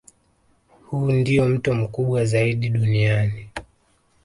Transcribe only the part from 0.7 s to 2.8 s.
Huu ndio mto mkubwa zaidi